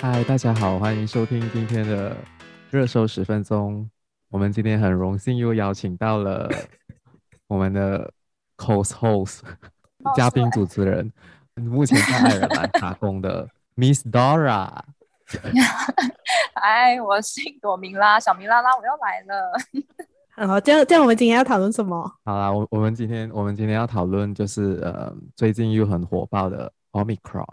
[0.00, 2.16] 嗨，大家好，欢迎收听今天的
[2.70, 3.90] 热搜十分钟。
[4.30, 6.48] 我们今天很荣幸又邀请到了
[7.48, 8.12] 我们的
[8.56, 9.40] co-host
[10.14, 11.12] 嘉宾主持人，
[11.56, 14.70] 目前在爱尔兰打工的 Miss Dora。
[16.54, 20.46] 嗨， 我姓朵明啦，小明拉拉，我又来了。
[20.46, 22.08] 好，这样这样，我们今天要讨论什么？
[22.24, 27.44] 好啦，我我们今天我们今天要讨论就是呃，最近又很火爆的 Omicron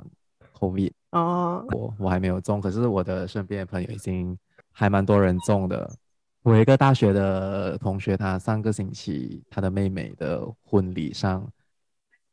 [0.59, 0.91] COVID。
[1.11, 4.37] 哦，我我还没有中，可是我的身边的朋友已经
[4.71, 5.89] 还蛮多人中的。
[6.41, 11.47] 我一个大学的同学，他上个星期他的妹妹的婚礼上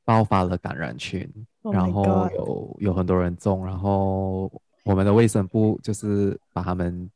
[0.04, 1.26] 爆发了感染群
[1.62, 4.50] ，oh、然后有有很多人中，然后
[4.84, 7.08] 我们的卫生部就是把他们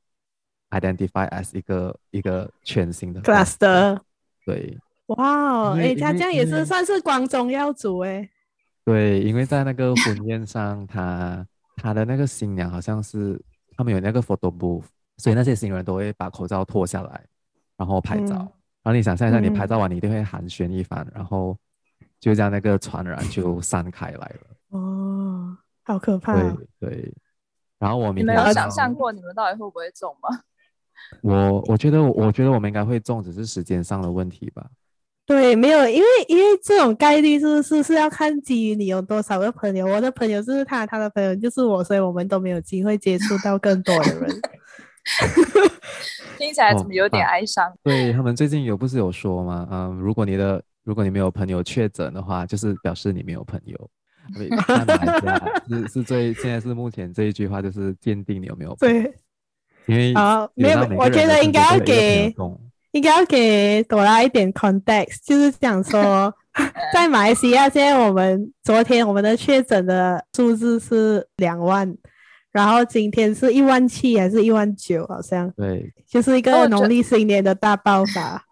[0.71, 3.99] identify as 一个一个全新的 cluster。
[4.47, 8.31] 对，哇，哎，他这样也是算是光宗耀祖哎。
[8.87, 11.47] 对，因为在那个婚宴上，他。
[11.79, 13.39] 他的那个新娘好像是
[13.77, 14.87] 他们有那个 photo booth，
[15.19, 17.23] 所以那些新人都会把口罩脱下来，
[17.77, 18.35] 然后拍照。
[18.35, 18.49] 嗯、
[18.83, 21.55] 然后你想象一下，你拍照完，你一定会寒暄一番，嗯、然后
[22.19, 24.41] 就这样那个传染就 散开来了。
[24.71, 26.57] 哦，好可怕、啊！
[26.81, 27.15] 对对。
[27.79, 30.31] 然后我明天你们有想象过你们到底会不会中吗？
[31.21, 34.67] 我我觉得我觉得我们应该会中，只是时间上的问题吧。
[35.27, 39.85] 对，没有，因为因为这种概率是是是要看基于你有多少个朋友。
[39.85, 44.41] 我的朋友就是他，他的朋友就是我，所以我们都没有机会接触到更多的人。
[46.39, 47.69] 听起来怎么有点哀伤？
[47.69, 49.67] 哦啊、对他们最近有不是有说吗？
[49.71, 53.91] 嗯，如果你的如果你没有朋友确诊的话，就是表示你没有朋友。
[55.69, 59.03] 是是最现在是目前这一句话就是鉴定你有没有朋友。
[59.03, 59.15] 对，
[59.87, 62.33] 因为啊没有，我觉得应该要给。
[62.97, 66.35] 应该要给朵拉一点 context，就是讲说，
[66.95, 71.95] 在马来西亚现在我们昨天我们的确诊的数字是两万，
[72.53, 75.07] 然后今天是一万七还是一万九？
[75.09, 78.43] 好像对，就是一个农历新年的大爆发。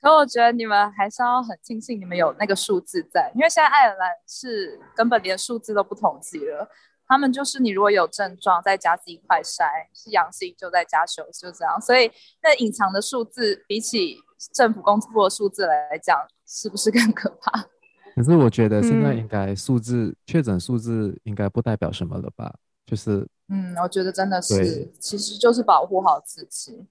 [0.00, 6.68] 可 我觉得你们还是要很庆幸你们有那个数字在，因为现在爱尔兰是根本连数字都不统计了。
[7.12, 11.78] 他们就是你如果有症状，在家自己快筛，是阳性就在家休息，就这样。
[11.78, 12.10] 所以
[12.42, 14.16] 那隐藏的数字比起
[14.54, 17.66] 政府公布的数字来讲，是不是更可怕？
[18.16, 22.50] 可是我觉得现在应该数字、嗯、确诊数字应该不代表什么了吧？
[22.86, 26.86] 就是嗯，我觉得真的是，其实就是保护好自己。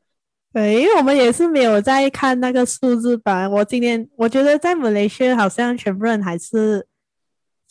[0.54, 3.52] 对，因为我们也是没有在看那个数字版。
[3.52, 6.88] 我今天我觉得在马来西亚好像全部人还是。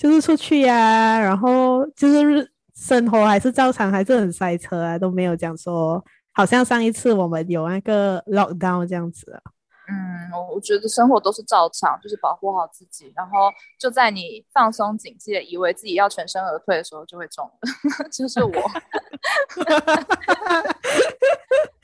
[0.01, 6.03] 就是出去呀、然后就是生活还是照常，还是很塞车啊，都没有讲说，
[6.33, 9.43] 好像上一次我们有那个 lockdown 这样子。
[9.91, 17.53] 嗯，我觉得生活都是照常，就是保护好自己，然后就在你放松警戒，以为自己要全身而退的时候，就会中了。
[18.11, 18.51] 就是我。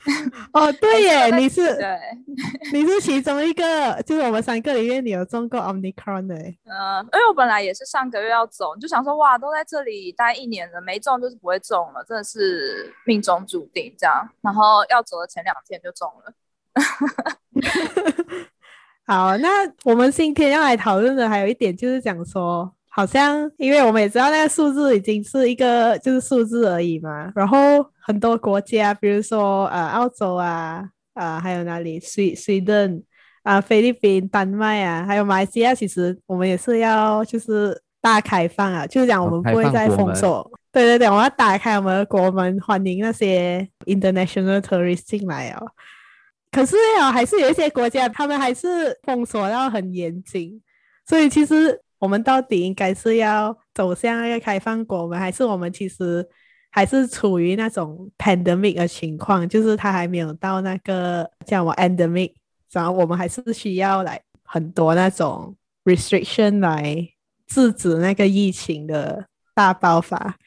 [0.53, 1.99] 哦，对耶，你是对，
[2.71, 6.35] 你是其中一个，就是我们三个里面你有中过 Omicron 的。
[6.35, 14.27] 嗯，因为我本来也是上个月要走，就想说哇，都在这里待一年了，没中就是不会中了，真的是命中注定这样。
[14.41, 16.33] 然后要走的前两天就中了。
[19.05, 19.49] 好，那
[19.85, 33.03] 我们今天要来讨论的还有一点就是讲说，好像因为我们也知道那个数字已经是一个就是数字而已嘛，然后很多国家，比如说呃澳洲啊，呃还有哪里，瑞瑞典
[33.43, 40.51] 啊，菲律宾、丹麦啊，还有马来西亚，其实我们也是要就是大开放啊，就是讲我们不会再封锁。
[40.71, 45.67] 对对对，我要打开我们的国门，欢迎那些 international tourist 进来哦。
[46.51, 50.59] 可是呀，还是有一些国家，他们还是封锁到很严谨。
[51.05, 56.27] 所以其实我们到底应该是要走向一个开放国门，还是我们其实
[56.71, 62.33] 还是处于那种 pandemic 的情况，就是它还没有到那个叫我 endemic，
[62.71, 67.07] 然后我们还是需要来很多那种 restriction 来
[67.47, 70.37] 制止那个疫情的大爆发。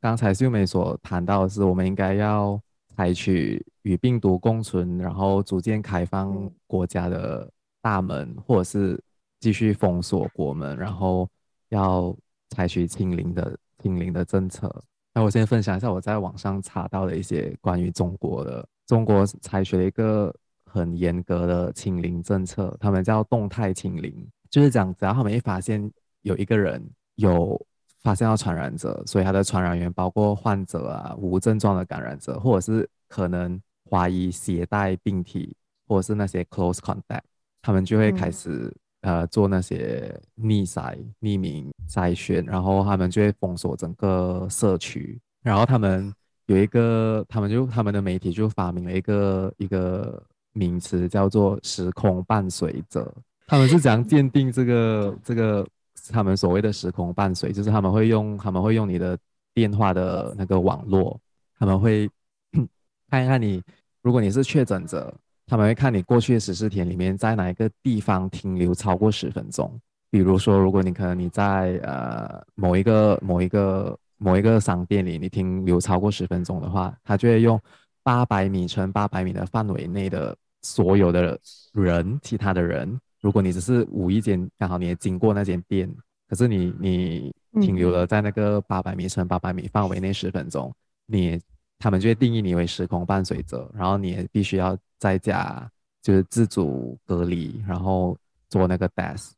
[0.00, 2.60] 刚才秀美所谈到的是，我们应该要。
[2.98, 7.46] 采取与病毒共存，然后逐渐开放国家的
[7.82, 8.98] 大门，或者是
[9.46, 11.30] 继续封锁国门，然后
[11.68, 12.12] 要
[12.50, 14.68] 采取清零的清零的政策。
[15.14, 20.34] 那我先分享一下我在网上查到的一些关于中国的，中国采取了一个
[20.64, 24.12] 很严格的清零政策，他们叫动态清零，
[24.50, 25.88] 就是讲只要他们一发现
[26.22, 26.84] 有一个人
[27.14, 27.64] 有。
[28.02, 33.60] 发现到传染者，所以他的传染源包括患者啊、无症状的感染者，或者是可能
[33.90, 35.56] 怀疑携带病体，
[35.88, 37.22] 或者是那些 close contact，
[37.60, 38.72] 他们就会开始、
[39.02, 46.12] 呃做那些逆筛、匿名筛选，然后他们就会封锁整个社区，然后他们
[46.46, 50.22] 有一个，他们就他们的媒体就发明了一个一个
[50.52, 53.12] 名词，叫做“时空伴随者”。
[53.48, 55.66] 他们是怎样鉴定这个这个
[56.10, 57.50] 他们所谓的“时空伴随”？
[57.52, 59.16] 就是他们会用他们会用你的
[59.54, 61.18] 电话的那个网络，
[61.58, 62.08] 他们会
[63.10, 63.62] 看一看你，
[64.02, 65.14] 如果你是确诊者，
[65.46, 69.80] 他们会看你过去的十四天里面在哪一个地方停留超过十分钟。
[70.10, 77.60] 比如说，如果你可能你在呃某一个某一个某一个商店里，你停留超过十分钟的话，他就会用
[78.02, 81.38] 八百米乘八百米的范围内的所有的
[81.72, 85.92] 人，其他的人，如果你只是无意间刚好你也经过那间店，
[86.28, 90.72] 可是你你停留了在那个八百米乘八百米范围内十分钟，
[91.06, 91.38] 你
[91.78, 95.70] 他们就会定义你为时空伴随者，然后你也必须要在家
[96.02, 98.16] 就是自主隔离，然后
[98.48, 99.32] 做那个 test。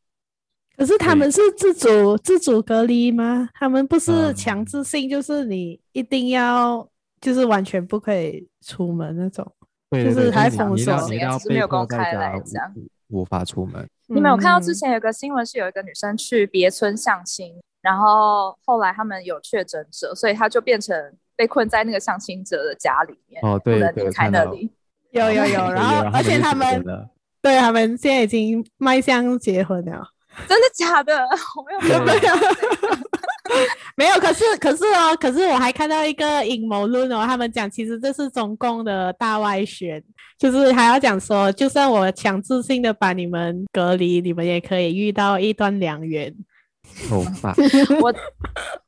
[0.77, 3.49] 可是他们是自主自主隔离吗？
[3.55, 6.89] 他们不是强制性，就是你一定要
[7.21, 9.45] 就是完全不可以出门那种，
[9.91, 11.09] 就是还封锁，
[11.49, 12.73] 没有公开来讲，
[13.09, 13.89] 无法出门。
[14.07, 24.69] 你们有看到之前有个新闻，是有一个女生去别村相亲，然后后来他们有确诊者，所以她就变成被困在那个相亲者的家里面，哦，对，不能离开那里。
[25.13, 26.85] 有有有，然后而且他们
[27.41, 30.03] 对他们现在已经迈向结婚了。
[30.49, 31.17] 真的假的？
[31.57, 32.35] 我没有没有
[33.97, 34.21] 没有。
[34.21, 40.03] 可是可是哦，可是我还看到一个阴谋论哦，他们讲其实这是中共的大外宣，
[40.39, 46.35] 就是还要讲说，就算我强制性的把你们隔离，你们也可以遇到一段良缘。
[47.09, 47.55] 头发，
[48.03, 48.15] 我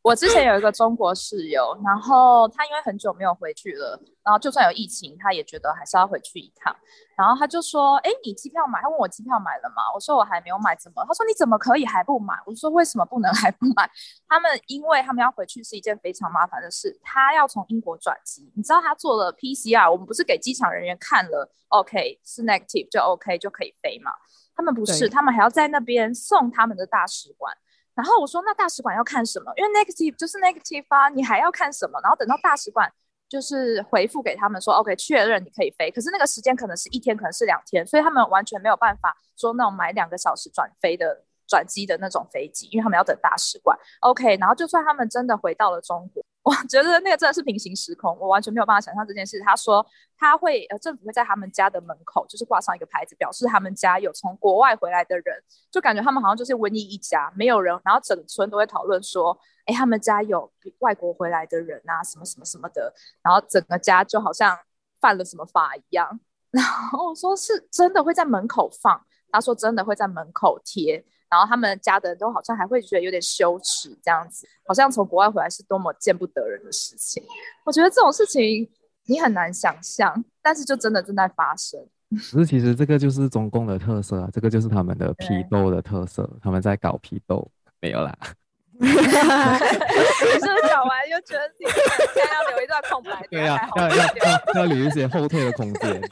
[0.03, 6.75] 我之前有一个中国室友，然后他因为很久没有回去了，然后就算有疫情，他也觉得还是要回去一趟。
[7.17, 9.83] 然后他就说：“哎，你机票买？”他问我机票买了吗？
[9.95, 11.05] 我说我还没有买，怎么？
[11.07, 12.35] 他说你怎么可以还不买？
[12.47, 13.89] 我说为什么不能还不买？
[14.27, 24.11] 他们因为他们要回去是一件非常麻烦的事，他要从英国转机，你知道他做了 PCR，我们不是给机场人员看了，OK 是 negative 就 OK 就可以飞嘛？
[24.57, 27.55] 他们不是，他们还要在那边送他们的大使馆。
[28.01, 29.53] 然后我说，那大使馆要看什么？
[29.57, 32.01] 因为 negative 就是 negative 啊，你还要看什么？
[32.01, 32.91] 然后等到大使馆
[33.29, 43.79] 就是回复给他们说，OK 确认你可以飞，可是那个时间可能是一天，可能是两天，所以他们完全没有办法说那种买两个小时转飞的转机的那种飞机，因为他们要等大使馆。
[44.01, 46.25] OK，然后就算他们真的回到了中国。
[46.43, 49.39] 我觉得那个真的是平行时空，我完全没有办法想象这件事。
[49.41, 55.37] 他说他会呃，政府会在他们家的门口就是挂上一个牌子，表示他们家有从国外回来的人，
[55.71, 64.59] 就感觉他们好像就是瘟疫一家，没有人，然后整村都会讨论说，哎，他们家有外国回来的人啊，什么什么什么的，然后整个家就好像
[64.99, 66.21] 犯了什么法一样。
[66.51, 71.05] 然后我说是真的会在门口放，他说真的会在门口贴。
[71.31, 77.23] 然后他们家的人都好像还会觉得有点羞耻，这样子，好像从国外回来是多么见不得人的事情。
[77.65, 78.69] 我觉得这种事情
[79.07, 81.81] 你很难想象，但是就真的正在发生。
[82.11, 87.49] 可是其实这个就是中共的特色啊，这个就是他们的批斗的特色，他们在搞批斗，
[87.81, 88.13] 没有啦。
[88.81, 91.71] 你是不是讲完又觉得自己
[92.13, 93.25] 现在要留一段空白？
[93.31, 93.97] 对啊，要要
[94.57, 96.03] 要要留一些后退的空间。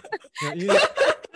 [0.55, 0.77] 因为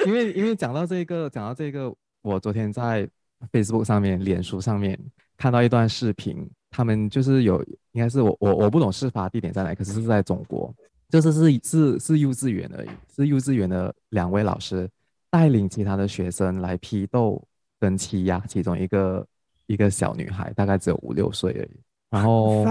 [0.06, 1.92] 因为因为讲到这个，讲到这个，
[2.22, 3.08] 我昨天在。
[3.50, 4.98] Facebook 上面、脸书上面
[5.36, 7.62] 看到一段视频，他们就是有，
[7.92, 10.72] 应该是我我我不懂事发地点在哪，可是是在中国，
[11.08, 14.88] 就是是是是幼稚园而已，是幼稚园的两位老师
[15.30, 17.42] 带领其他的学生来批斗
[17.80, 19.26] 跟欺压其中一个
[19.66, 21.80] 一个小女孩，大概只有五六岁而已。
[22.10, 22.64] 然后，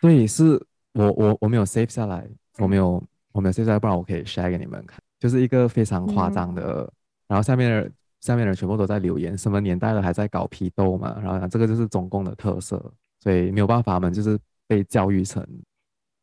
[0.00, 0.60] 对，是
[0.92, 6.92] 我我我没有 save 下来，我没有我没有 save 下来，不然我可以 share 给你们看，就是一个非常夸张的，嗯、
[7.28, 7.90] 然后下面的。
[8.22, 11.20] 下面的人全部都在留言，什么年代了还在搞批斗嘛？
[11.22, 12.80] 然后这个就是中共的特色，
[13.20, 14.38] 所以没有办法，他们就是
[14.68, 15.44] 被教育成。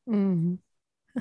[0.10, 0.58] 嗯，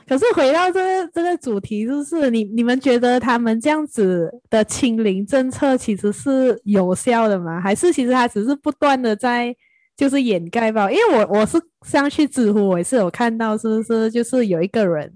[0.06, 7.61] 可是回到这个这个主题，就是你你们觉得他们这样子的清零政策其实是有效的吗？
[7.61, 9.54] 还是其实他只是不断的在
[9.97, 10.88] 就是掩盖吧？
[10.90, 15.12] 因为我我是上去知乎，我也是有看到，是不是就是有一个人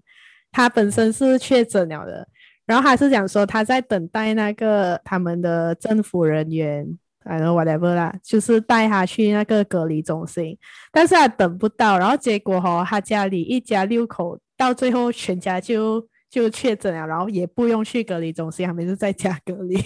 [0.51, 2.27] 他本身是确诊了的。
[2.65, 6.87] 然后他是讲说他在等待那个他们的政府人员
[7.25, 10.57] ，I don't know whatever 啦，就是带他去那个隔离中心，
[10.93, 19.77] 但是他等不到，然后结果哈，他家里一家六口到最后全家就就确诊了，然后也不用去隔离中心，他们就在家隔离。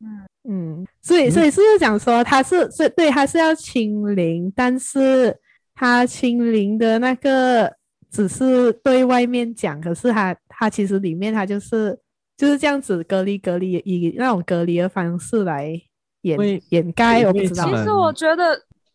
[0.00, 5.36] 嗯嗯，所以所以是不是讲说他是是对他是要清零，但是
[5.74, 7.74] 他清零的那个
[8.08, 10.36] 只是对外面讲，可是他。
[10.60, 11.98] 他其实里面它就是
[12.36, 15.80] 就是这样子隔离隔离，以那种隔离的方式来
[16.20, 17.22] 掩掩盖。
[17.24, 17.64] 我不知道。
[17.64, 18.44] 其实我觉得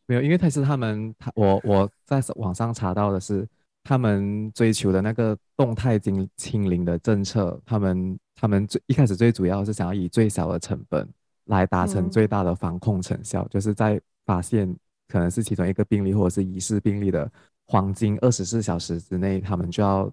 [0.05, 3.47] 没有，因为它是他们他我我在网上查到的是，
[3.83, 11.09] 他们追求的那个动态清清零的政策，他们他们最一开始最主要是想要以最小的成本
[11.45, 14.71] 来达成最大的防控成效，嗯、就是在发现
[15.07, 17.27] 可能是其中一个病例或者是疑似病例的
[17.65, 20.11] 黄金二十四小时之内，他们就要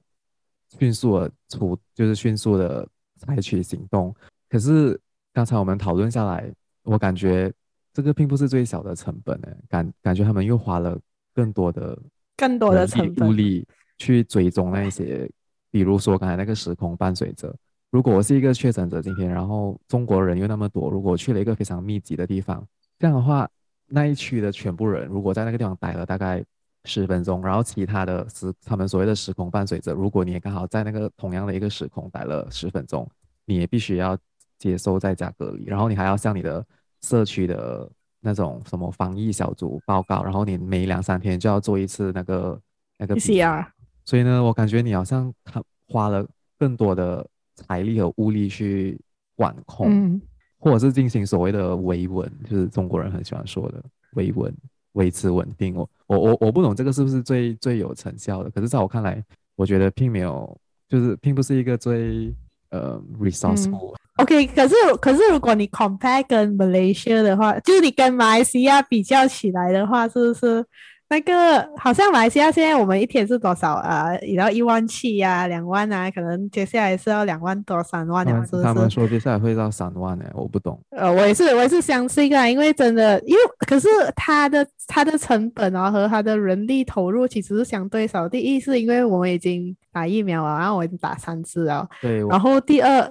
[0.78, 2.86] 迅速的出，就是迅速的
[3.16, 4.14] 采取行动。
[4.48, 4.98] 可是
[5.32, 6.52] 刚才我们讨论下来，
[6.82, 7.52] 我感觉
[7.92, 10.98] 这个并不是最小的成本呢，感感觉他们又花了
[11.34, 11.98] 更多的。
[12.34, 13.64] 更多的成本，物力
[13.98, 15.30] 去追踪那一些，
[15.70, 17.54] 比如说刚才那个时空伴随者。
[17.90, 22.66] 如果我是一个确诊者，今天然后中国人又那么多，如果去了一个非常密集的地方，
[22.98, 23.48] 这样的话，
[23.86, 26.42] 那一区的全部人如果在那个地方待了大概
[26.84, 33.08] 十分钟，然后其他的时他们所谓的时空伴随着，如果你也刚好在那个同样的一个时空待了十分钟，
[33.44, 34.16] 你也必须要
[34.58, 36.64] 接受在家隔离，然后你还要向你的
[37.02, 37.90] 社区的。
[38.24, 42.62] 那种什么防疫小组报告，然后你每两三天就要做一次那个
[42.96, 43.66] 那个 PCR，
[44.04, 46.24] 所以呢，我感觉你好像他花了
[46.56, 48.96] 更多的财力和物力去
[49.34, 50.22] 管控，嗯、
[50.60, 54.54] 或者是进行所谓的维稳，就是中国人很喜欢说的维稳，
[54.92, 55.74] 维持稳定。
[55.74, 59.22] 我我我我不懂这个是不是最最有成效的，可是在我看来，
[59.56, 60.58] 我觉得并没有，
[60.88, 62.34] 就是并不是一个最
[62.70, 63.70] 呃 resource
[64.16, 70.64] OK，可是可是如果你 compare 跟 Malaysia 的话，就是你跟马来西亚比较起来的话，是不是
[71.12, 74.16] 那个好像马来西亚现在我们一天是多少啊？
[74.22, 78.62] 也要一万七呀，两万啊，可能接下来是要两万多三万两，是不是？
[78.62, 80.80] 他们说接下来会到三万呢，我不懂。
[80.88, 88.26] 呃，我也是，我也是相信啊，因为真的，因为可是它的它的成本啊和它的人力投入其实是相对少。
[88.26, 92.26] 第一是因为我们已经打疫苗了，然后我已经打三次了，对。
[92.26, 93.06] 然后第二。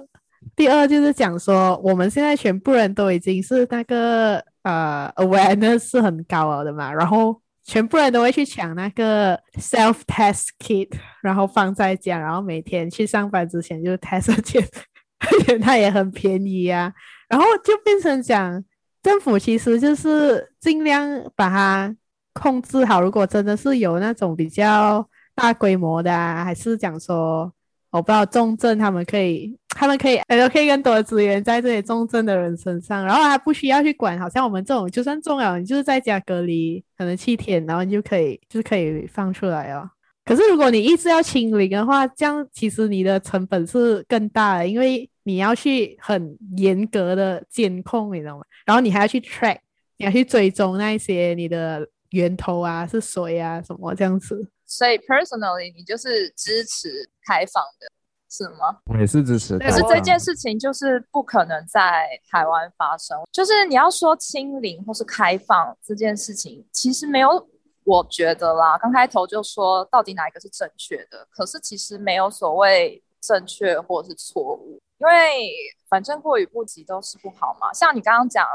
[0.56, 10.90] 第二就是讲说，我们现在全部人都已经是那个呃 awareness 是很高了的嘛，然后全部人都会去抢那个 self test kit，
[11.22, 14.58] 然后放在家，然后每天去上班之前就 test 一次，
[15.20, 16.92] 而且它也很便宜啊，
[17.28, 18.62] 然后就变成讲
[19.02, 21.94] 政府其实就是尽量把它
[22.32, 27.52] 控制好，如果真的是有那种比较大规模的啊，还是讲说。
[27.92, 39.90] 我不知道重症，他们可以，他们可以，呃，可以更多的资源在这些重症的人身上，然后还不需要去管，好像我们这种就算重了，你就是在家隔离，可能七天，然后你就可以，就是可以放出来哦。
[40.24, 48.44] 可是如果你一直要清零的话，这样其实你的成本是更大的，因为你要去很严格的监控，你知道吗？
[48.64, 49.58] 然后你还要去 track，
[49.96, 54.48] 你要去追踪那一些你的源头啊，是谁啊，什么这样子。
[54.64, 56.88] 所以，personally，你就是支持
[57.26, 57.86] 开放的，
[58.32, 58.78] 是吗？
[58.86, 59.58] 我也是支持。
[59.58, 63.20] 可是这件事情就是不可能在台湾发生。
[63.30, 67.46] 就是你要说清零或是开放这件事情，其实没有，
[67.84, 68.78] 我觉得啦。
[68.78, 75.52] 刚开头就说到底哪一个是正确的，可是其实没有所谓正确或者是错误，因为
[75.90, 77.70] 反正过与不及都是不好嘛。
[77.74, 78.48] 像你刚刚讲，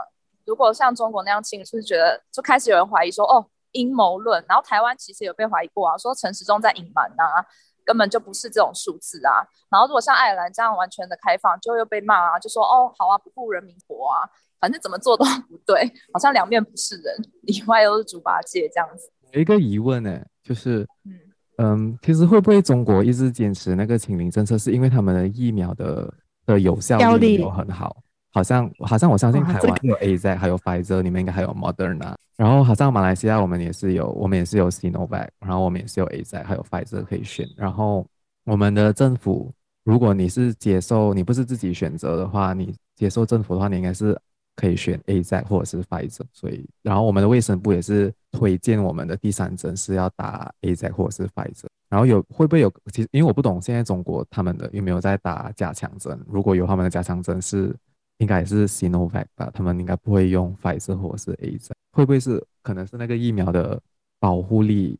[0.43, 3.45] 如果像中国那样清，是不是觉得就开始有人怀疑说，哦？
[3.73, 7.45] 阴谋论，然后台湾其实有被怀疑过啊，说陈时中在隐瞒啊，
[7.87, 9.39] 根本就不是这种数字啊。
[9.71, 14.27] 然后如果像爱尔兰这样完全的开放，就又被骂啊，就说哦好啊，不顾人民活啊，
[14.59, 19.09] 反正怎么做都不对， 好像两面不是人，里外都是猪八戒这样子。
[19.31, 21.19] 有一个疑问呢，就是嗯
[21.57, 26.13] 嗯，其实会不会中国一直坚持那个清零政策，是因为他们的疫苗的
[26.45, 27.95] 的有效率没有很好？
[28.37, 32.13] 好像好像我相信台湾有 AZ， 还有 Pfizer，你们应该还有 Moderna。
[32.35, 37.47] 然后好像马来西亚我们也是有，我们也是有 Sinovac，然后我们也是有 AZ，还有 Pfizer 可以选。
[37.57, 38.05] 然后
[38.45, 39.51] 我们的政府，
[39.83, 44.15] 如果你是接受，你不是自己选择的话，你接受政府的话，你应该是
[44.55, 46.21] 可以选 AZ 或者是 Pfizer。
[46.31, 51.65] 所以，然后我们的卫生部也是推荐我们的第三针是要打 AZ 或者是 Pfizer。
[51.89, 52.71] 然后有会不会有？
[52.93, 57.75] 其实因为我不懂现在中国他们的有没有在打加强针，如果有他们的加强针是。
[58.17, 63.79] 应该也是 Sinovac 吧，他们应该不会用 Pfizer 或者是 AZ，会不会是可能是那个疫苗的
[64.19, 64.99] 保护力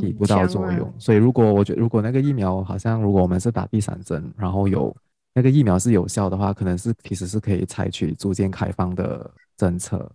[0.00, 0.92] 起不到作用？
[0.98, 4.94] 所以如果我觉得如果那个疫苗好像如果我们是打第三针，然后有
[5.34, 10.10] 那个疫苗是有效的话，可能是其实是可以采取逐渐开放的政策。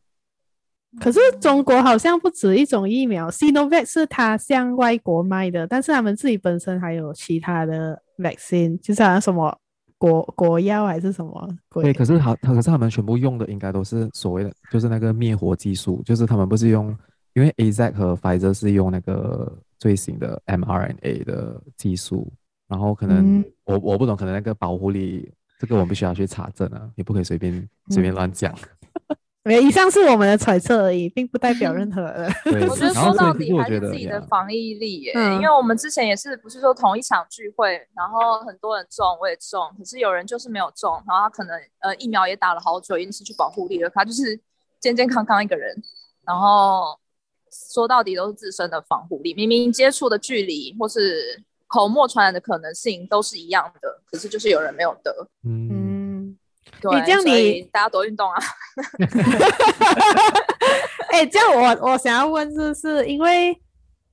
[0.99, 9.57] 可是中国好像不止一种疫苗，Sinovac 是他向外国卖的，但是他们自己本身还有其他的 vaccine，就是好像什么。
[10.03, 11.49] 国国药还是什么？
[11.69, 16.93] 对，可是他他，可是他们全部用的应该都是所谓的，就是那个灭活技术，就是他们不是用，
[17.35, 22.29] 因为 AZ 和 Pfizer 是用那个最新的 mRNA 的技术，
[22.67, 28.53] 然后可能、嗯、我我不懂，可能那个保护力，这个我们必须要去查证啊，也不可以随便随便乱讲。
[29.45, 32.33] 没，以上是我们的揣测而已，并不代表任何人。
[32.69, 44.39] 我觉得说到底还是自己的防疫力耶，因为我们之前也是不是说同一场聚会，然后很多人中，我也中，可是有人就是没有中，然后他可能呃疫苗也打了好久，已经失去保护力了，他就是
[44.79, 45.75] 健健康康一个人，
[46.25, 46.97] 然后
[47.51, 55.82] 说到底都是自身的防护力，明明接触的距离或是口沫传染的可能性都是一样的，可是就是有人没有得，嗯。
[56.81, 58.37] 对，你这样你大家多运动啊！
[61.11, 63.51] 哎、欸，这样我我想要问，就是因为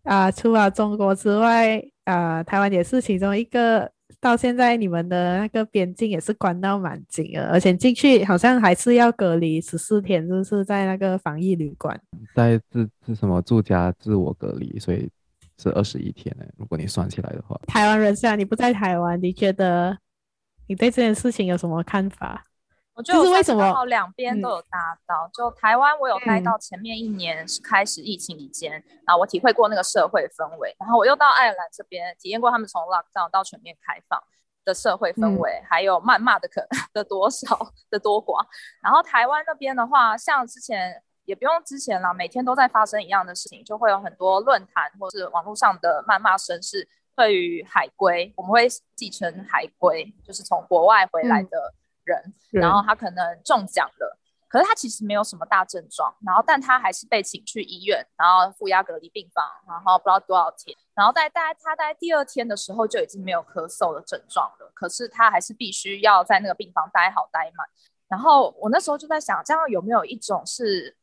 [0.04, 3.90] 啊、呃，除了中国之外，啊、呃，台湾也是其中一个。
[4.22, 11.98] 到现在你们的那个边境也是关到蛮紧的，而且进去好像还是要隔离十四天，就是在那个防疫旅馆，
[12.34, 15.08] 在自自什么住家自我隔离，所以
[15.56, 16.44] 是二十一天呢。
[16.58, 19.96] 如果你算起来的话，台湾人是啊，你不在台湾，你觉得
[20.66, 22.44] 你对这件事情有什么看法？
[23.00, 25.26] 我觉得为什么两边都有搭到？
[25.26, 30.76] 嗯、就台湾，我有待到前面一年是开始疫情期间，啊、嗯，我体会过那个社会氛围。
[30.78, 34.22] 然后我又到爱尔兰这边，体验过他们从 lockdown 到全面开放
[34.66, 36.60] 的社会氛围，嗯、还有谩骂的可
[36.92, 38.44] 的多少的多寡。
[38.82, 46.86] 然后台湾那边的话，像之前也不用之前了，每天都在发生一样的事情，就会有很多论坛或是网络上的谩骂声是。
[47.16, 48.66] 对于海归，我们会
[48.96, 51.74] 继承海归，就是从国外回来的。
[52.10, 67.66] 嗯人，然后他可能中奖了，可是他其实没有什么大症状，然后但他还是被请去医院，然后负压隔离病房，然后不知道多少天，然后在大概他在第二天的时候就已经没有咳嗽的症状了，可是他还是必须要在那个病房待好待满。
[68.08, 70.96] 然后我那时候就在想，这样有没有一种是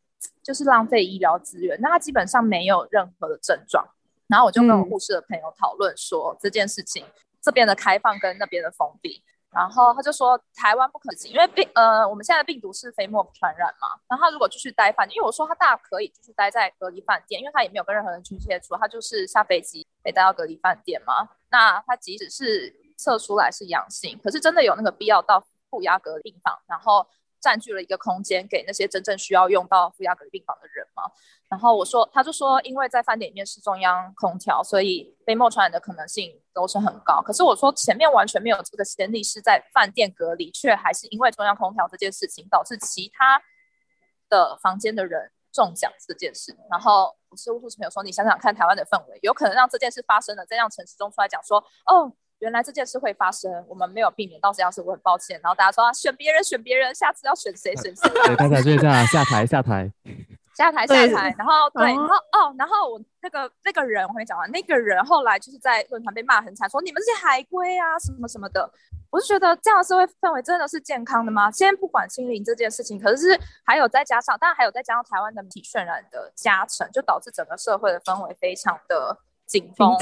[0.44, 1.80] 就是浪费医疗资源？
[1.80, 3.88] 那他基本上没有任何的症状，
[4.28, 7.06] 然后我就跟我护士的朋友讨论说、嗯、这件事情，
[7.42, 9.24] 这边的开放跟那边的封闭。
[9.58, 13.88] 然后他就说台湾不可行，因为病呃我们现在的病毒是飞沫传染嘛。
[14.08, 21.28] 然后他如果继续待饭店，因为我说他大可以继续待在隔离饭店，因为他也没有跟任何人去接触，他就是下飞机被带到隔离饭店嘛。
[21.50, 27.08] 那他即使是测出来是阳性，可是真的有那个必要到负压隔离病房，然后
[27.42, 31.04] 占据了一个空间给那些真正需要用到负压隔离病房的人吗？
[31.48, 37.22] 然后我说，他就说，因为在饭店里面是中央空调，所以飞沫传染的可能性都是很高。
[37.22, 43.42] 可是我说前面完全没有这个先例，是在饭店隔离，却还是因为中央空调这件事情导致其他
[44.28, 46.54] 的房间的人中奖这件事。
[46.70, 55.40] 然后我是护士朋友说，你想想看，台湾的氛围有可能让这件事发生了，再让陈时中出来讲说，哦，原来这件事会发生，我们没有避免到时要，是我很抱歉。
[55.42, 58.10] 然后大家说，啊，选别人，选别人，下次要选谁，选谁。
[58.28, 59.90] 对，大家就这样下台，下台。
[60.58, 68.68] 下台下台，然后对，然后哦，然后我那个那个人我还没讲完，那个人后来就是在论坛被骂很惨，说你们这些海归啊什么什么的。
[69.12, 71.52] 我就觉得这样的社会氛围真的是健康的吗？
[71.52, 79.16] 先不管清零这件事情，可是还有再加上，当然还有再加上台湾的媒体渲染的加成，就导致整个社会的氛围非常的
[79.46, 79.96] 紧绷。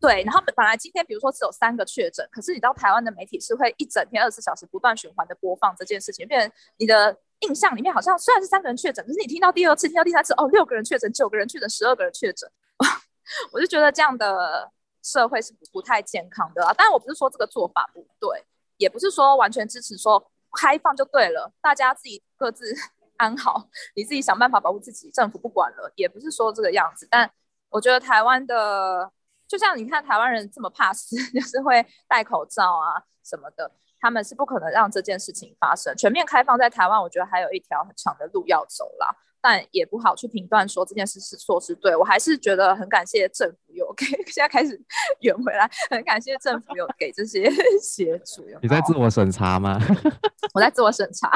[0.00, 7.16] 对，然后本来今天比如说只有三个确诊，可是你知道台湾的媒体是会一整天二十四小时不断循环的播放这件事情，变成你的。
[7.40, 12.50] 印象里面好像虽然是三个人确诊，可是你听到第二次、听到第三次，哦，六个人确诊、九个人确诊、十二个人确诊，
[13.52, 14.70] 我就觉得这样的
[15.02, 16.72] 社会是不太健康的啊。
[16.72, 18.44] 当然，我不是说这个做法不对，
[18.78, 22.74] 也不是说完全支持说开放就对了，大家自己各自
[23.18, 27.06] 安好，你自己想办法保护自己，政府不管了，也不是说这个样子。
[27.10, 27.30] 但
[27.68, 29.10] 我觉得台湾的，
[29.46, 33.70] 就像你看台湾人这么怕死， 就是会戴口罩啊什么的。
[34.06, 35.92] 他们是不可能让这件事情发生。
[35.96, 39.08] 全面开放在台湾，我觉得还有一条很长的路要走啦，
[39.40, 41.96] 但也不好去评断说这件事是错是对。
[41.96, 44.80] 我还是觉得很感谢政府有给， 现在开始
[45.22, 47.50] 圆回来，很感谢政府有给这些
[47.82, 48.46] 协助。
[48.62, 49.76] 你在自我审查吗？
[50.54, 51.32] 我在自我审查。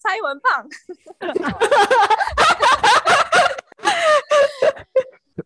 [0.00, 0.68] 蔡英文胖。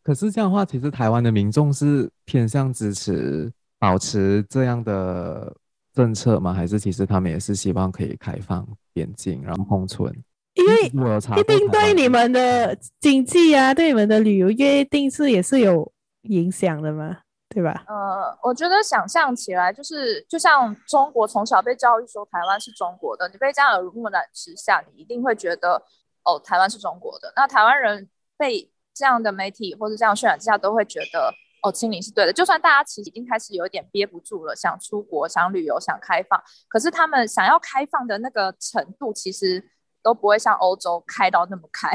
[0.02, 3.50] 可是这样的话，其实台湾的民众是偏向支持。
[3.84, 5.54] 保持这样的
[5.92, 6.54] 政策吗？
[6.54, 10.10] 还是其实他们也是希望可以开放边境，然后封存？
[10.54, 15.92] 因为一定对你们的经济啊，对你们的旅游业一定是也是有
[16.22, 17.18] 影响的嘛，
[17.50, 17.84] 对吧？
[17.86, 25.82] 呃，我觉得想象起来就是，就像中国从小被教育说台湾是中国的，你被这样耳濡目染之下，你一定会觉得
[26.24, 27.30] 哦，台湾是中国的。
[27.36, 31.34] 那台湾人被这样的媒体或者这样渲染之下，都会觉得。
[31.64, 32.32] 哦，清零是对的。
[32.32, 39.64] 就算大家其实已经开始有一点憋不住了，想出国、想旅游、想开放，可是他们想要开放的那个程度，其实
[40.02, 41.88] 都不会像欧洲开到那么开。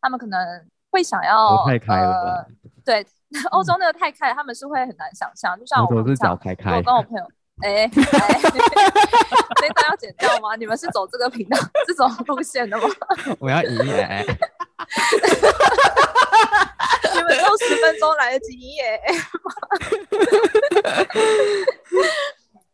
[0.00, 2.46] 他们可能会想要太开了
[2.84, 3.06] 对，
[3.52, 5.58] 欧洲那个太开，他们是会很难想象。
[5.58, 7.24] 就像我是早开开，我跟我朋友，
[7.62, 10.56] 哎，这一段要剪掉吗？
[10.56, 12.84] 你们是走这个频道这种路线的吗？
[13.38, 14.24] 我要赢耶！
[17.32, 19.00] 你们用十分钟来得及赢耶！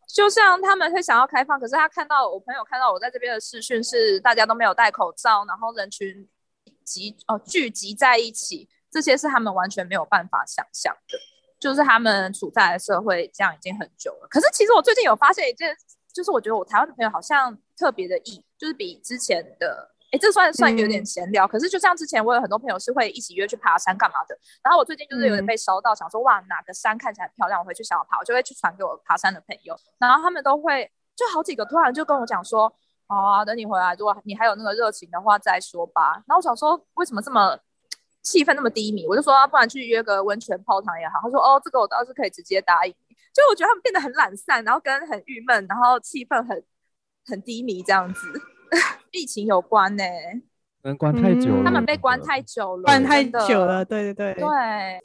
[0.07, 6.29] 就像他们会想要开放，可是他看到我朋友看到我在这边的视讯是大家都没有戴口罩，然后人群
[6.85, 11.18] 集哦聚集在一起，这些是他们完全没有办法想象的。
[11.61, 15.77] 就是他们处在的社会这样已经很久了，可是其实我最近有发现一件，
[16.14, 21.47] 就是我觉得我台湾的朋友好像特别的异，就是比之前的，哎，这算算有点闲聊。
[21.47, 32.73] 嗯、可是就像之前我有很多朋友是会一起约去爬山干嘛的，然后我最近就是有点被烧到，想说哇哪个山看起来很漂亮，我回去想要爬，我就会去传给我爬山的朋友，然后他们都会就好几个突然就跟我讲说，
[33.09, 36.12] 哦、啊，等你回来，如果你还有那个热情的话再说吧。
[36.27, 37.59] 然后我想说为什么这么。
[38.21, 41.18] 气氛那么低迷，我就说，不然去约个温泉泡汤也好。
[41.23, 42.92] 他说，哦，这个我倒是可以直接答应。
[43.33, 46.62] 就我觉得他们变得很懒散，然后跟很郁闷，然后气氛很
[47.25, 48.21] 很低迷这样子。
[49.12, 50.42] 疫情有关呢、欸，
[50.83, 54.35] 能关太久了、嗯，他们被关太久了，关太久了，对对对。
[54.35, 54.49] 对。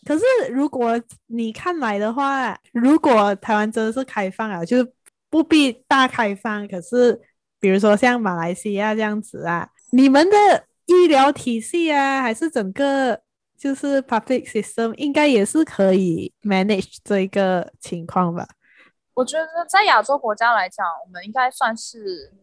[0.06, 4.94] 可是如果你看来的话，如果台湾真的是开放啊，就是
[5.30, 7.20] 不必大开放，可是
[7.60, 10.66] 比如说像马来西亚这样子啊，你们的。
[10.86, 13.18] 医疗体系啊，还是整个
[13.58, 18.46] 就是 public system，应该也是可以 manage 这一个情况吧？
[19.14, 22.34] 我觉得在亚洲国家来讲，我们应该算是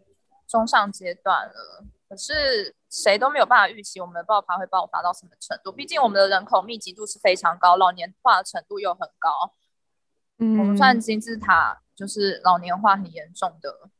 [0.50, 1.84] 中上阶段了。
[2.08, 5.70] 可是谁都没有办法预期我们的爆发会爆发到什么程度。
[5.70, 9.54] 毕竟我们的人口密集度是非常高，老年化的程度又很高。
[10.38, 13.90] 嗯，我们算金字塔就是老年化很严重的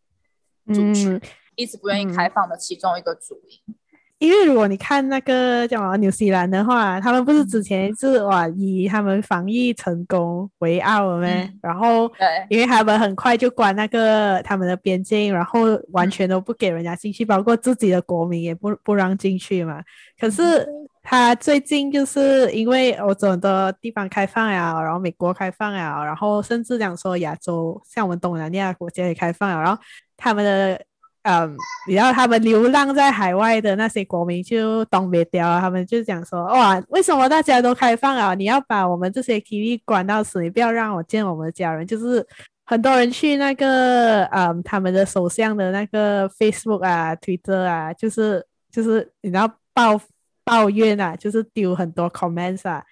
[0.75, 1.23] 族群，嗯、
[1.55, 3.77] 一直不愿意开放的其中一个主因。
[4.21, 11.27] 因为如果你看那个叫什么纽西兰的话，他们不是之前是哇以他们防疫成功为傲了吗？
[11.27, 12.07] 嗯、然后，
[12.51, 15.61] 因为他们很快就关那个他们的边境，然后
[15.93, 19.83] 完全都不给人家进去，包括自己的国民也不不让进去嘛。
[20.21, 20.69] 可是
[21.03, 29.83] 他最近就是因为欧洲很多地方开放呀，然后美国开放呀，然后甚至讲说亚洲像我们东南亚国家也开放了，然后
[30.19, 30.79] 他们的。
[31.23, 31.55] 嗯，
[31.87, 38.35] 然后他们流浪在海外的那些国民就东北调，他们就讲说，哇，为什么大家都开放啊？
[38.35, 41.87] 你要把我们这些 Kiwi 关到死，你不要让我见我们的家人。
[41.87, 42.27] 就是
[42.65, 50.01] 很多人去那个，嗯，他们的首相的那个 Facebook 啊、Twitter 啊，就是就是你知道抱
[50.43, 52.83] 抱怨啊，就是丢很多 comments 啊。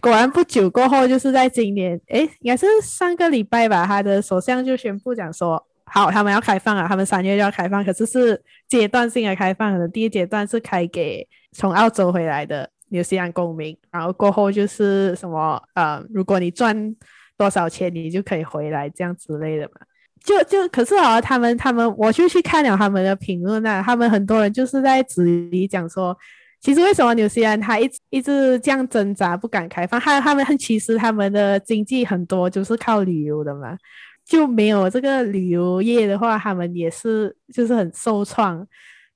[0.00, 5.62] 果然不久过后，就是在今年，诶，应该是上个礼拜吧，他的首相就宣布讲说。
[5.88, 9.88] 好，他们要开放了，他们三月就要开放，可是是阶段性的开放的。
[9.88, 16.94] 第一阶段是开给从澳洲回来的纽西兰公民，然后过后就是什么呃，如果你赚
[17.38, 19.80] 多少钱，你就可以回来这样之类的嘛。
[20.24, 26.16] 就就可是啊，他们他们我就去看了他们的评论啊，他们很多人就是在质疑讲说，
[26.60, 30.00] 其实为什么纽西兰他一直一直这样挣扎不敢开放？
[30.00, 33.78] 他他们其实他们的经济很多就是靠旅游的嘛。
[34.26, 38.66] 就没有这个旅游业的话，他们也是就是很受创。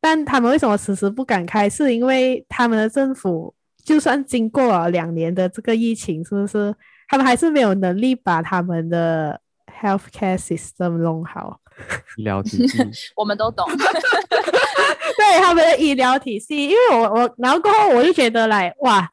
[0.00, 1.68] 但他们为什么迟迟不敢开？
[1.68, 3.52] 是因为他们的政府
[3.84, 6.72] 就算经过了两年的这个疫情，是不是
[7.08, 9.40] 他们还是没有能力把他们的
[9.82, 11.60] healthcare system 弄好？
[12.16, 12.78] 医疗体系，
[13.16, 13.66] 我们都懂。
[13.76, 19.06] 对他们的医疗体系，因为我我然后过后我就觉得来哇，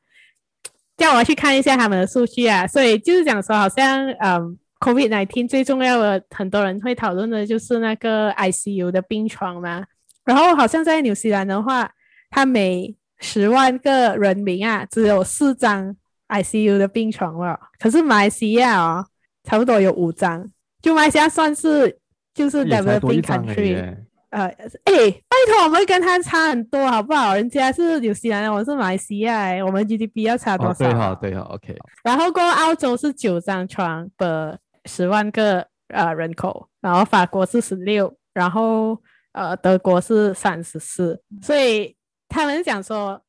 [0.95, 4.59] 叫我去看一下他们的数据啊，所以就是讲说好像嗯。
[4.79, 9.83] COVID-19 最重要的，很多人会讨论的就是那个 ICU 的病床嘛。
[10.23, 11.89] 然后好像在纽西兰的话，
[12.29, 15.95] 它每十万个人民啊，只有四张
[16.27, 17.57] ICU 的病床了。
[17.79, 19.05] 可是马来西亚哦，
[19.43, 20.47] 差不多有五张。
[20.81, 21.97] 就马来西亚算是
[22.33, 23.95] 就是 developing country。
[24.29, 27.33] 呃，哎，拜托，我们跟他差很多，好不好？
[27.33, 30.73] 人家是纽西兰，我是马来西亚，我们 GDP 要差多少？
[30.73, 31.73] 对好，对好，OK。
[32.03, 34.59] 然后过澳洲是九张床的。
[34.87, 38.97] 十万个呃人口，然后法国是十六，然后
[39.33, 41.95] 呃德国是三十四，所以
[42.29, 43.21] 他们讲说，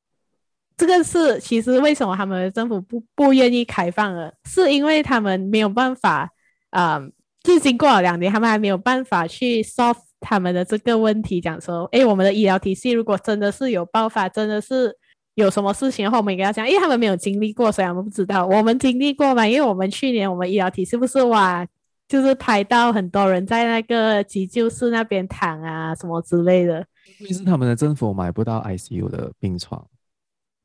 [0.76, 6.30] 这个是其实为什么他们的政府不不愿意开放了，是因为他们没有办法，
[6.70, 7.10] 啊、呃，
[7.42, 14.97] 就经过了两年，他们还没有办法去 solve 他们的这个问题，讲说，诶，我们的医疗体系如果真的是有爆发，真的是。
[15.38, 18.44] 有什么事情的话，我们应该要讲，因为他们没有经历过，所以他们不知道。
[18.44, 19.46] 我们经历过嘛？
[19.46, 21.64] 因为我们去年我们医疗体是不是哇，
[22.08, 26.84] 就是拍到很多人在那个急救室那边躺啊，什么之类的。
[27.20, 29.86] 因为是他们的政府买不到 ICU 的病床。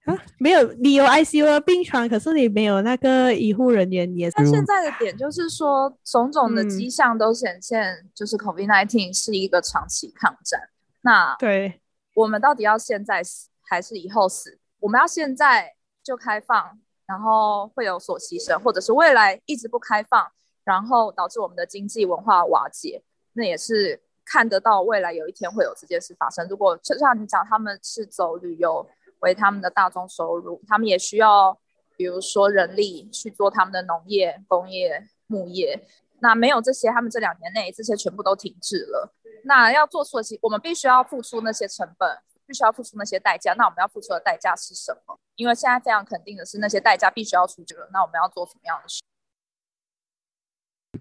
[0.05, 4.35] 啊，没有，你有 ICU 的病床，可是你没有那个医护人员也是。
[4.37, 10.59] 那现在的点就是说，种种的迹象都显现，就是 COVID-19 是一个长期抗战。
[10.59, 10.69] 嗯、
[11.03, 11.79] 那对，
[12.15, 14.59] 我们到底要现在死还是以后死？
[14.83, 20.29] 我们要现在就开放，然后会有所牺牲，或者是未来一直不开放，
[20.65, 23.01] 然后导致我们的经济文化瓦解？
[23.31, 26.45] 那也是看得到未来有一天会有这件事发生。
[26.49, 28.85] 如果就像你讲，他们是走旅游。
[29.19, 31.57] 为他们的大众收入，他们也需要，
[31.95, 35.87] 比如说人力去做他们的农业、工业、牧业。
[36.19, 39.13] 那没有这些，他们这两年内这些全部都停滞了。
[39.45, 43.53] 那要做出的，我们必须要付出那些成本，必须要付出那些代价。
[43.53, 45.19] 那我们要付出的代价是什么？
[45.35, 47.89] 因为现在非常肯定的是，那些代价必须要出去了。
[47.91, 49.01] 那我们要做什么样的事？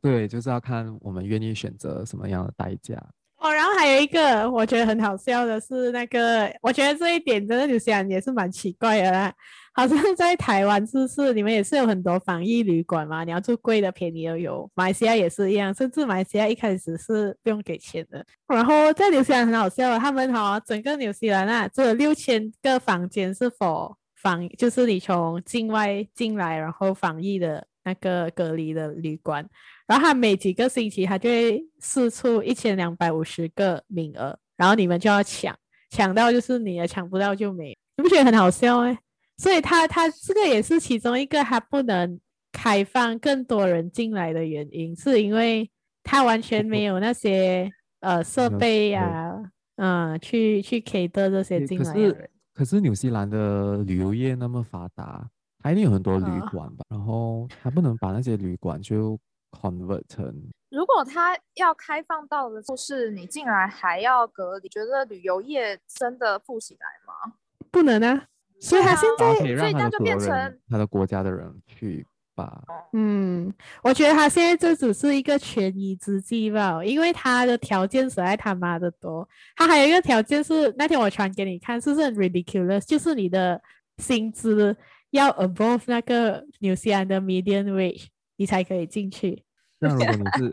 [0.01, 2.97] 对，就是要看我们愿意选择什么样的代价。
[3.43, 9.33] 哦，然后还有一个我觉得很好笑的是，那个我觉得这一点真的有些人也是蛮奇怪的啦。
[9.75, 13.25] 好像在台湾是不是你们也是有很多防疫旅馆嘛？
[13.25, 14.71] 你要住贵的、便宜都有。
[14.75, 18.25] 马来西亚也是一样，甚至马来西亚一开始是不用给钱的。
[18.47, 29.45] 然后在纽西兰很好笑，他们哈整个纽西兰啊，只有六千个房间是否防，就是你从境外进来然后防疫的那个隔离的旅馆。
[29.93, 35.55] 然后他每几个星期，他就会试出一千两百五十个名额，然后你们就要抢，
[35.91, 37.77] 抢到就是你的，抢不到就没。
[37.99, 38.99] 你不觉得很好笑哎？
[39.37, 42.19] 所以他他这个也是其中一个他不能
[42.53, 45.71] 开放更多人进来的原因，是因为
[46.03, 49.43] 他完全没有那些呃设备呀、啊，
[49.77, 52.31] 嗯，去去 cater 这些进来的人。
[52.55, 55.29] 可是纽西兰的旅游业那么发达，
[55.59, 56.83] 他一定有很多旅馆吧？
[56.89, 59.21] 哦、然后他不能把那些旅馆就。
[59.53, 60.35] Convert 成，
[60.71, 67.35] 如果他要开放到的就是你进来还要隔离，你觉得旅游业真的富起来吗？
[67.71, 68.27] 不能啊，
[68.61, 72.62] 所以他现在，所以他就变成他的国家的人去吧。
[72.93, 79.29] 嗯，我觉得他现在这只是一个权宜之计吧，因为他的条件实在他妈的多。
[79.57, 82.81] 他还有一个条件是，那天我传给你看，是不是很 ridiculous？
[82.87, 83.61] 就是你的
[83.99, 84.77] 薪资
[85.11, 88.07] 要 above 那个纽西兰的 median wage。
[88.43, 89.41] 你才可以进去。
[89.79, 90.53] 那如果你是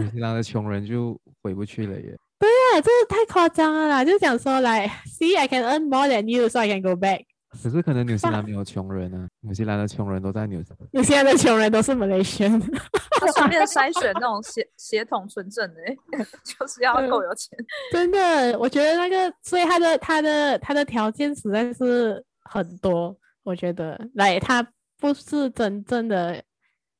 [0.00, 2.16] 纽西兰的穷人，就回不去了耶。
[2.38, 4.04] 对啊，这个太夸张了啦！
[4.04, 7.24] 就讲说来，See I can earn more than you, so I can go back。
[7.60, 10.88] 可是可能纽西兰没有穷人啊，纽西兰的穷人都在纽西兰。
[10.92, 12.50] 纽西兰的穷人都是马来西亚。
[13.18, 15.80] 他顺便筛选那种血血统纯正的，
[16.44, 17.58] 就是要够有钱。
[17.90, 23.16] 真的，我觉得那个，所以他的他的他的条件实在是很多。
[23.42, 24.64] 我觉得来他。
[25.02, 26.44] 不是真正的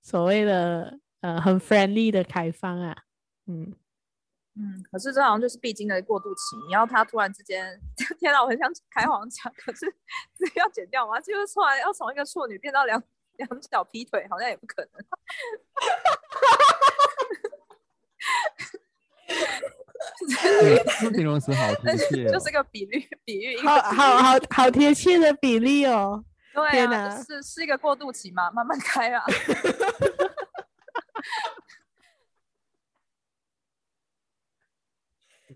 [0.03, 3.05] 所谓的呃很 friendly 的开放啊，
[3.47, 3.73] 嗯
[4.57, 6.57] 嗯，可是这好像就是必经的过渡期。
[6.67, 7.81] 你要他突然之间，
[8.19, 9.87] 天哪，我很想开黄腔，可是
[10.37, 11.21] 这要剪掉吗？
[11.21, 13.01] 就是突然要从一个处女变到两
[13.37, 14.93] 两脚劈腿，好像也不可能。
[21.15, 26.25] 形容词好贴切，就是个比喻，比喻，好好好好贴切的比例哦。
[26.55, 29.25] 对啊，是是一个过渡期嘛，慢慢开啊。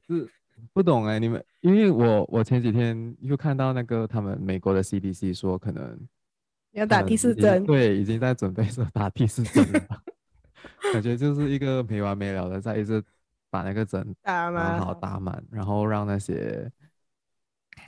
[0.06, 0.30] 是
[0.72, 5.98] 不懂哎、欸，你们因为我我前几天又看到那个他们美国的 CDC 说可能
[6.70, 10.02] 要打第四针，对，已经在准备说打第四针了，
[10.92, 13.02] 感觉就是一个没完没了的在一直
[13.50, 16.70] 把那个针打满，好打满，然后让那些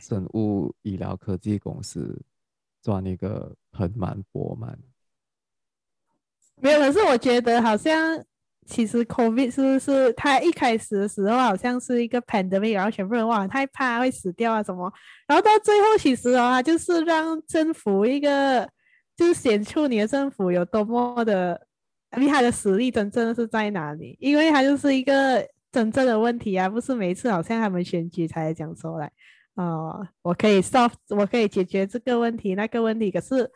[0.01, 2.21] 生物医疗科技公司。
[2.83, 4.79] 赚一个盆满钵满，
[6.57, 6.79] 没有。
[6.79, 8.25] 可是我觉得好像，
[8.67, 14.93] 其实 COVID 是不是它一开始的时候好像是一个 pandemic，然后全部人哇害怕会死掉啊什么，
[15.27, 18.69] 然后到最后其实啊，就是让政府一个
[19.17, 21.67] 就是显出你的政府有多么的
[22.17, 24.17] 厉害的实力，真正的是在哪里？
[24.21, 29.11] 因为它就是一个真正的问题啊，不是每一次好像他们选举才讲出来。
[29.59, 33.51] 哦，我可以 solve，我可以解决这个问题，那个问题，可是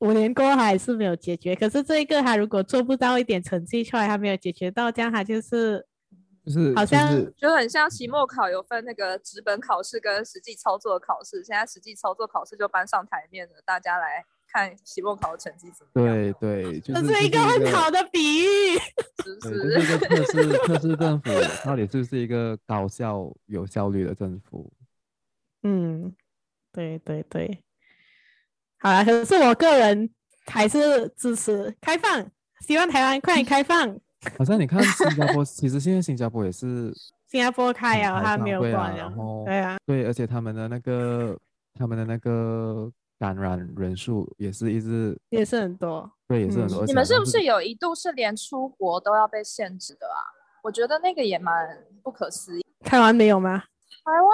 [0.00, 1.54] 五年过后还是没有解决。
[1.54, 5.86] 可是这一个他如果做不到一点成绩出来，他没有解决到，这样他就是，
[6.44, 16.16] 就是好像就很像期末考有分那个纸本考试跟实际操作考试，现在实际操作考试就搬上台面了，大家来看期末考的成绩怎么样？
[16.16, 18.76] 对对，就是、这是一个很好的比喻，
[19.22, 19.98] 是不是？
[19.98, 21.30] 这个测试测试政府
[21.64, 24.68] 到底是不是一个高效有效率的政府？
[25.70, 26.14] 嗯，
[26.72, 27.62] 对对对，
[28.78, 30.08] 好啦，可是我个人
[30.46, 32.26] 还是支持开放，
[32.66, 33.98] 希望台湾快点 开放。
[34.38, 36.90] 好像你看新加坡， 其实现在新加坡也是
[37.26, 41.38] 新加坡开啊，他没有关，然后对啊，对，而且他们的那个
[41.74, 46.86] 他们的那个感染人数也是一直也是很多，对，也是很多。
[46.86, 50.18] 你们是不是有一度是连出国都要被限制的啊？
[50.62, 52.64] 我觉得那个也蛮不可思议。
[52.80, 53.58] 台湾没有吗？
[54.04, 54.30] 台湾，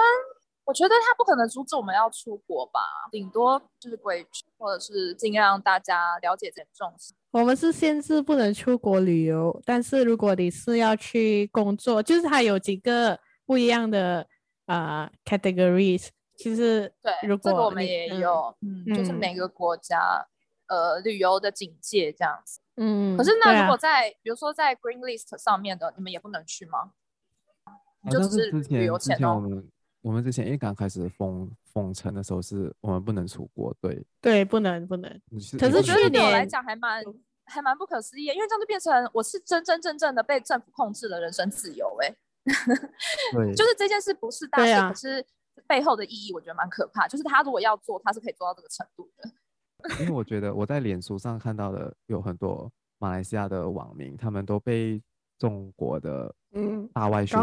[0.65, 7.13] 我觉得他不可能阻止我们要出国吧，顶多就是规矩，或者是尽量让大家了解这点重视。
[7.31, 14.27] 我们是限制不能出国旅游，但是如果你是要去工作，就是它有几个不一样的
[14.65, 16.07] 啊、呃、categories。
[16.35, 20.27] 其实对，如果这个我们也有，嗯，嗯，就是每个国家
[20.67, 22.59] 呃旅游的警戒这样子。
[22.77, 26.91] 嗯，可是那如果在、啊、比如说在 Green List 上面的，你们也不能去吗？
[28.09, 29.43] 就只是旅游前哦。
[30.05, 35.09] 我们之前因为刚开始封封城的时候，是我们不能出国，对对，不能不能。
[35.57, 37.03] 可是我觉得对我来讲还蛮
[37.45, 42.15] 还蛮不可思议，因为这样就变成我是真真正正的被政府控制了人身自由，哎，
[43.33, 45.25] 对，就是这件事不是大事，啊、可是
[45.65, 47.07] 背后的意义我觉得蛮可怕。
[47.07, 49.27] 就是他如果要做，他是可以做到这个程度的。
[50.01, 55.01] 因为我觉得我在脸书上看到的有很多马来西亚的网民，他们都被
[55.39, 57.39] 中国的嗯大外宣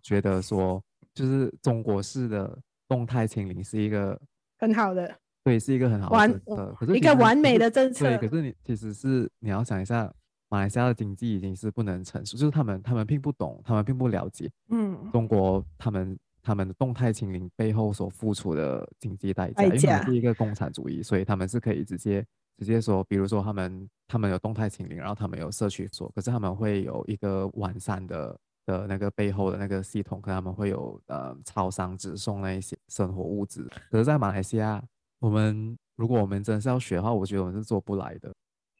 [0.00, 0.80] 觉得说，
[1.18, 4.18] 就是中国式的动态清零是一个
[4.58, 8.06] 很好的，对，是一个很好的政策，可是一个完美的政策。
[8.06, 10.12] 对，可是你其实是你要想一下，
[10.48, 16.16] 马来西亚的经济已经是不能承受，就是他们他们并不懂，他们并不了解，嗯，中国他们。
[16.40, 22.24] 他们的动态清零背后所付出的经济代价，因为他们是一个共产主义，所以他们是可以直接
[22.56, 28.34] 直接说，比如说他们他们有动态清零，然后他们有社区所，可是他们会有一个完善的
[28.68, 33.66] 的那个背后的那个系统，可能他们会有呃超商直送那一些生活物资。
[33.90, 34.82] 可是，在马来西亚，
[35.18, 38.30] 我们如果我们真的是要学的话，我觉得我们是做不来的，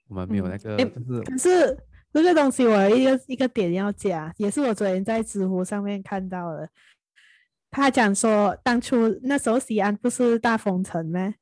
[0.09, 0.77] 我们没有那个，
[1.24, 1.74] 可是
[2.12, 6.68] 这个东西我有一个一个点要讲，也是我昨天在知乎上面看到的。
[7.70, 11.35] 他讲说，当初那时候西安不是大封城吗？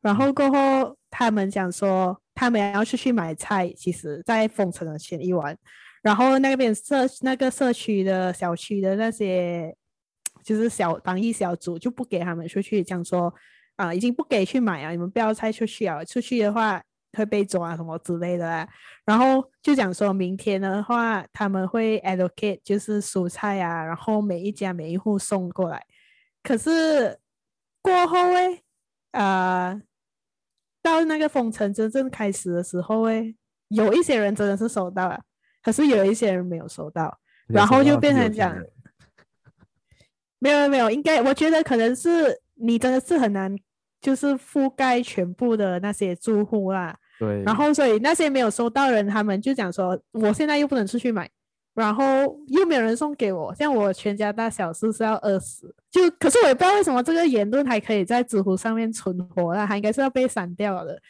[0.00, 5.56] 然后过后他们讲说，他们要出去买菜，其实在封城的前一晚，
[6.02, 9.74] 然后那边社那个社区的小区的那些
[10.44, 13.32] 就是小防疫小组就不给他们出去，讲说
[13.76, 16.82] 啊、已经不给去买啊，你们不要再出去啊，出去的话。
[17.14, 18.66] 会被抓什么之类的啦，
[19.04, 25.84] 然后就讲说明天的话，他们会 allocate 就是蔬菜啊，然后每一家每一户送过来。
[26.42, 27.18] 可是
[27.82, 28.62] 过后诶，
[29.10, 29.82] 啊、呃，
[30.82, 33.36] 到那个封城真正开始的时候诶，
[33.68, 35.20] 有一些人真的是收到了，
[35.62, 38.56] 可是有一些人没有收到，然后就变成讲，
[40.38, 43.54] 没有没有，应该我觉得可能是你真的是很难，
[44.00, 46.96] 就是覆盖全部的那些住户啦。
[47.18, 51.30] 对，然后所以那些没有收到人，他们就讲说，我现在又不能出去买，
[51.74, 52.04] 然后
[52.48, 61.00] 又没有人送给我，像我全家大小是是要饿死，就可是我也不知道为什么这个言论还可以在知乎上面存活了，它应该是要被删掉的。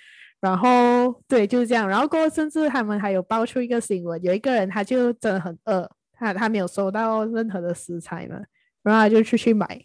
[0.42, 1.88] 然后对，就是这样。
[1.88, 8.36] 然后过后甚至他们还有爆出一个新闻，有一个人他就真的很饿，他他没有收到任何的食材嘛，
[8.82, 9.82] 然后他就出去买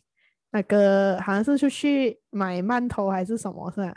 [0.52, 3.96] 那个好像是出去买馒头还是什么，是吧？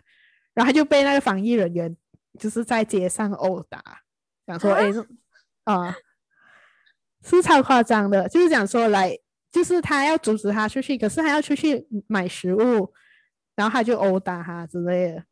[0.54, 1.96] 然后他就被那个防疫人员。
[2.38, 3.82] 就是在街上殴打，
[4.46, 4.88] 讲说哎，
[5.64, 5.94] 啊、呃，
[7.24, 8.28] 是超夸张的。
[8.28, 9.18] 就是讲说来，
[9.50, 12.94] 就是他要阻止他出去，可是他要出去买食物，
[13.56, 15.24] 然后他就殴打他之类的。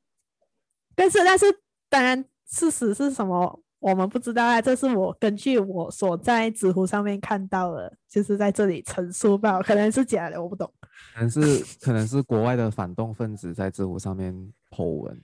[0.98, 1.46] 但是，但是，
[1.88, 4.60] 当然事实是什么，我们不知道啊。
[4.60, 10.68] 这是我根据我所在知乎上面看到的，就是在这里陈述吧，可能是假的，我不懂。
[11.14, 11.40] 可能是
[11.80, 14.34] 可能是国外的反动分子在知乎上面
[14.70, 15.22] po 文。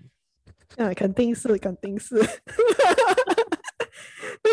[0.77, 2.15] 嗯，肯定是，肯定是。
[2.19, 2.31] 我觉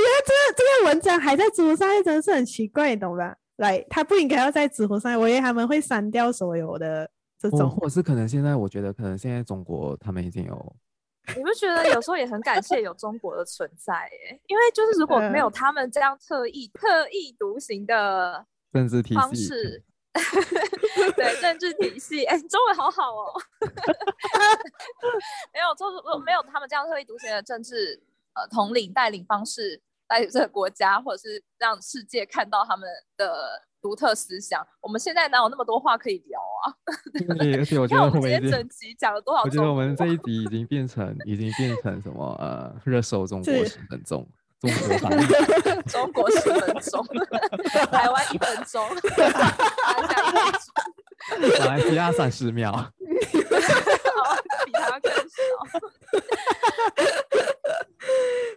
[0.07, 3.35] 得这个这个文章还在知乎上面，真的是很奇怪，你懂吧？
[3.57, 7.07] 来，他不应该要在知乎上面，我以为他们会删掉所有的
[7.37, 7.69] 这种。
[7.69, 10.75] 或者是可能现在，我觉得可能现在中国他们已经有。
[11.35, 14.09] 你不觉得有时候也很感谢有中国的存在？
[14.11, 19.83] 耶，因为 就是如果没有他们这样特意、特意独行的政治体系。
[21.15, 23.31] 对政治体系，哎、欸，中文好好哦。
[25.53, 27.97] 没有，就是没有他们这样特意独行的政治
[28.33, 34.67] 呃统领带领方式带领这个国家，或者是让世界看到他们的独特思想。
[34.81, 36.73] 我们现在哪有那么多话可以聊 啊？
[37.37, 39.43] 对，而且我觉得我们今天整集讲了多少？
[39.43, 44.27] 我觉得我们这一集已经变成，已经变成什么呃热搜中国十分钟。
[44.61, 45.17] 中国版，
[45.89, 47.03] 中国十分钟，
[47.89, 48.87] 台湾一分钟，
[51.59, 52.71] 马来西亚三十秒，
[53.03, 55.19] 比他更少。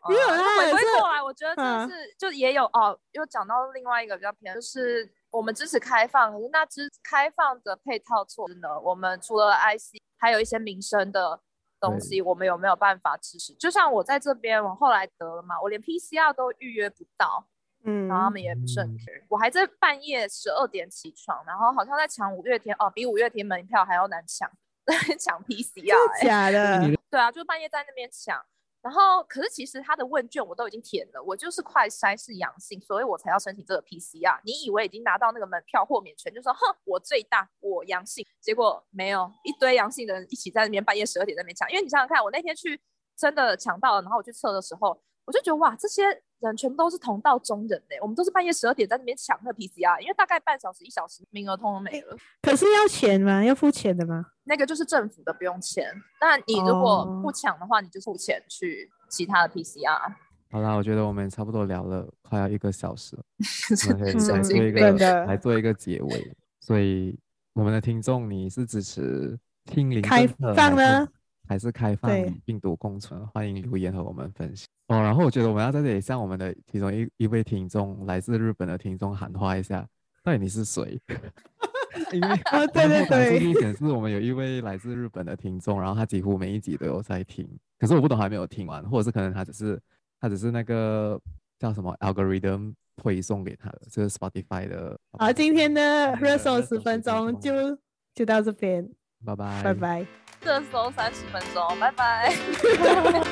[0.07, 8.68] 没有啦，回归过来，我觉得这是就也有哦，又讲到另外一个比较偏，就是我们支持开放，可是那支开放的配套措施呢？
[8.80, 11.41] 我们除了 IC，还有一些民生的
[11.80, 13.53] 东西，我们有没有办法支持？
[13.55, 17.45] 就像我在这边，我后来得了嘛，我连 PCR 都预约不到，
[17.85, 24.49] 嗯，然后他们也不是很 care，我还在半夜十二点起床，然后好像在抢五月天哦，比五月天门票还要难抢，
[24.87, 26.97] 在 抢 PCR，欸、假的？
[27.11, 28.41] 对啊，就半夜在那边抢。
[28.85, 34.39] 然后，可是其实他的问卷我都已经填了，我就是快筛是阳性，所以我才要申请这个 PCR。
[34.45, 41.66] 你以为已经拿到那个门票豁免权，就说哼，我最大，我阳性，结果没有，一堆阳性的人一起在那边半夜十二点在那边抢。
[41.70, 42.78] 因为你想想看，我那天去
[43.16, 47.97] 真的抢到了，然后我去测的时候，我就觉得哇，这些人全部都是同道中人呢。
[48.01, 52.16] 我们都是半夜十二点在那边抢那个 PCR，因为大概半小时一小时名额通通没了。
[52.42, 53.45] 可是要钱吗？
[53.45, 54.26] 要付钱的吗？
[54.45, 55.90] 那个就是政府的，不用钱。
[56.20, 60.14] 那你如果不抢的话，你就付钱去其他的 PCR。
[60.51, 63.22] 好啦，我觉得我们差不多聊了快要一个小时了，
[64.30, 66.36] 我们可以来做一个来做一个结尾。
[66.61, 67.18] 所以
[67.55, 71.09] 我们的听众，你是支持听零开放呢，
[71.47, 73.26] 还是开放与病毒共存？
[73.28, 75.01] 欢迎留言和我们分享哦。
[75.01, 79.86] 然后我觉得我们要在这里向我们的其中一一位听众，来自日本的听众喊话一下，
[80.22, 81.01] 到底你是谁？
[82.12, 89.80] 因为啊， 对对对，数据显示我们有一位来自日本的听众，然后他几乎每一集都有在听，可是我不懂还没有听完，或者是可能他只是
[90.20, 91.20] 他只是那个
[91.59, 94.99] 叫什么 algorithm 推送给他的，就是 Spotify 的。
[95.12, 97.78] 好，今天的热搜十分钟就
[98.12, 98.88] 就到这边，
[99.24, 100.07] 拜拜，拜拜，
[100.45, 102.34] 热搜三十分钟，拜拜。